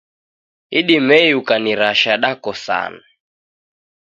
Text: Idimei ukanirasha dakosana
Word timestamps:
Idimei 0.79 1.29
ukanirasha 1.39 2.11
dakosana 2.23 3.03